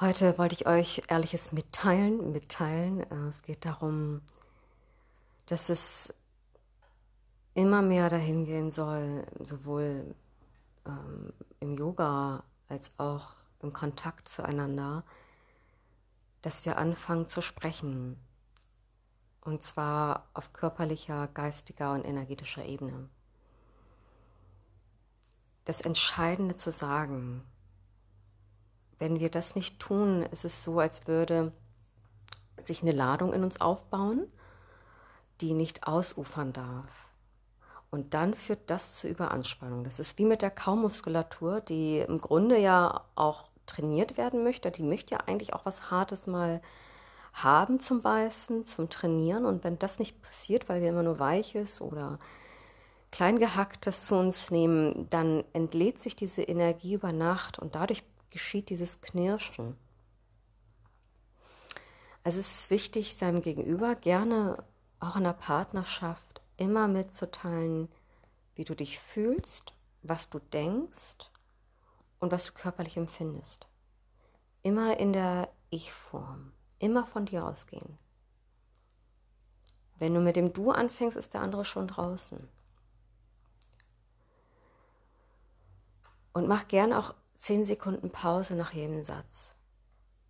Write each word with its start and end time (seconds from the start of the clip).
Heute 0.00 0.38
wollte 0.38 0.56
ich 0.56 0.66
euch 0.66 1.02
Ehrliches 1.06 1.52
mitteilen. 1.52 2.32
mitteilen. 2.32 3.08
Äh, 3.12 3.28
es 3.28 3.42
geht 3.42 3.64
darum, 3.64 4.22
dass 5.46 5.68
es 5.68 6.12
immer 7.54 7.80
mehr 7.80 8.10
dahin 8.10 8.44
gehen 8.44 8.72
soll, 8.72 9.24
sowohl 9.38 10.16
ähm, 10.84 11.32
im 11.60 11.78
Yoga 11.78 12.42
als 12.68 12.90
auch 12.98 13.34
im 13.62 13.72
Kontakt 13.72 14.28
zueinander, 14.28 15.04
dass 16.42 16.64
wir 16.64 16.76
anfangen 16.76 17.28
zu 17.28 17.40
sprechen. 17.40 18.18
Und 19.42 19.62
zwar 19.62 20.28
auf 20.34 20.52
körperlicher, 20.52 21.28
geistiger 21.28 21.92
und 21.92 22.04
energetischer 22.04 22.64
Ebene. 22.64 23.08
Das 25.64 25.80
Entscheidende 25.82 26.56
zu 26.56 26.72
sagen, 26.72 27.44
wenn 28.98 29.20
wir 29.20 29.30
das 29.30 29.54
nicht 29.54 29.78
tun, 29.80 30.22
ist 30.30 30.44
es 30.44 30.62
so, 30.62 30.78
als 30.78 31.06
würde 31.06 31.52
sich 32.62 32.82
eine 32.82 32.92
Ladung 32.92 33.32
in 33.32 33.44
uns 33.44 33.60
aufbauen, 33.60 34.26
die 35.40 35.54
nicht 35.54 35.86
ausufern 35.86 36.52
darf. 36.52 37.10
Und 37.90 38.14
dann 38.14 38.34
führt 38.34 38.70
das 38.70 38.96
zur 38.96 39.10
Überanspannung. 39.10 39.84
Das 39.84 39.98
ist 39.98 40.18
wie 40.18 40.24
mit 40.24 40.42
der 40.42 40.50
Kaumuskulatur, 40.50 41.60
die 41.60 41.98
im 42.00 42.18
Grunde 42.18 42.58
ja 42.58 43.04
auch 43.14 43.44
trainiert 43.66 44.16
werden 44.16 44.42
möchte. 44.42 44.70
Die 44.70 44.82
möchte 44.82 45.14
ja 45.14 45.20
eigentlich 45.26 45.54
auch 45.54 45.64
was 45.64 45.90
Hartes 45.90 46.26
mal 46.26 46.60
haben 47.32 47.80
zum 47.80 48.00
Beißen, 48.00 48.64
zum 48.64 48.90
Trainieren. 48.90 49.44
Und 49.44 49.64
wenn 49.64 49.78
das 49.78 49.98
nicht 49.98 50.22
passiert, 50.22 50.68
weil 50.68 50.82
wir 50.82 50.88
immer 50.88 51.02
nur 51.02 51.18
Weiches 51.18 51.80
oder 51.80 52.18
Kleingehacktes 53.12 54.06
zu 54.06 54.16
uns 54.16 54.50
nehmen, 54.50 55.08
dann 55.10 55.44
entlädt 55.52 56.00
sich 56.00 56.16
diese 56.16 56.42
Energie 56.42 56.94
über 56.94 57.12
Nacht 57.12 57.60
und 57.60 57.76
dadurch 57.76 58.02
geschieht 58.34 58.68
dieses 58.68 59.00
Knirschen. 59.00 59.76
Also 62.24 62.40
es 62.40 62.52
ist 62.52 62.70
wichtig, 62.70 63.14
seinem 63.14 63.42
Gegenüber 63.42 63.94
gerne 63.94 64.64
auch 64.98 65.14
in 65.14 65.22
der 65.22 65.34
Partnerschaft 65.34 66.42
immer 66.56 66.88
mitzuteilen, 66.88 67.88
wie 68.56 68.64
du 68.64 68.74
dich 68.74 68.98
fühlst, 68.98 69.72
was 70.02 70.30
du 70.30 70.40
denkst 70.40 71.30
und 72.18 72.32
was 72.32 72.46
du 72.46 72.52
körperlich 72.54 72.96
empfindest. 72.96 73.68
Immer 74.62 74.98
in 74.98 75.12
der 75.12 75.48
Ich-Form, 75.70 76.52
immer 76.80 77.06
von 77.06 77.26
dir 77.26 77.46
ausgehen. 77.46 77.98
Wenn 79.96 80.12
du 80.12 80.20
mit 80.20 80.34
dem 80.34 80.52
Du 80.52 80.72
anfängst, 80.72 81.16
ist 81.16 81.34
der 81.34 81.42
andere 81.42 81.64
schon 81.64 81.86
draußen. 81.86 82.48
Und 86.32 86.48
mach 86.48 86.66
gerne 86.66 86.98
auch 86.98 87.14
zehn 87.34 87.64
Sekunden 87.64 88.10
Pause 88.10 88.54
nach 88.54 88.72
jedem 88.72 89.04
Satz. 89.04 89.52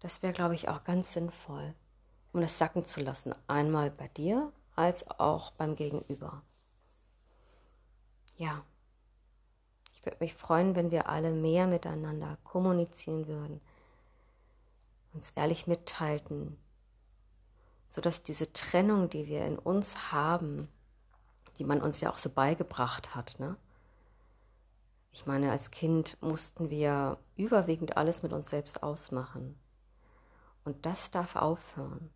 Das 0.00 0.22
wäre, 0.22 0.32
glaube 0.32 0.54
ich, 0.54 0.68
auch 0.68 0.84
ganz 0.84 1.12
sinnvoll, 1.12 1.74
um 2.32 2.40
das 2.40 2.58
sacken 2.58 2.84
zu 2.84 3.00
lassen. 3.00 3.34
Einmal 3.46 3.90
bei 3.90 4.08
dir 4.08 4.52
als 4.74 5.08
auch 5.08 5.52
beim 5.52 5.74
Gegenüber. 5.74 6.42
Ja, 8.36 8.64
ich 9.94 10.04
würde 10.04 10.18
mich 10.20 10.34
freuen, 10.34 10.76
wenn 10.76 10.90
wir 10.90 11.08
alle 11.08 11.30
mehr 11.30 11.66
miteinander 11.66 12.38
kommunizieren 12.44 13.26
würden, 13.26 13.60
uns 15.14 15.30
ehrlich 15.30 15.66
mitteilten, 15.66 16.58
sodass 17.88 18.22
diese 18.22 18.52
Trennung, 18.52 19.08
die 19.08 19.26
wir 19.26 19.46
in 19.46 19.58
uns 19.58 20.12
haben, 20.12 20.68
die 21.56 21.64
man 21.64 21.80
uns 21.80 22.00
ja 22.02 22.10
auch 22.12 22.18
so 22.18 22.28
beigebracht 22.28 23.14
hat, 23.14 23.36
ne? 23.38 23.56
Ich 25.16 25.24
meine, 25.24 25.50
als 25.50 25.70
Kind 25.70 26.18
mussten 26.20 26.68
wir 26.68 27.16
überwiegend 27.36 27.96
alles 27.96 28.22
mit 28.22 28.34
uns 28.34 28.50
selbst 28.50 28.82
ausmachen. 28.82 29.58
Und 30.62 30.84
das 30.84 31.10
darf 31.10 31.36
aufhören. 31.36 32.10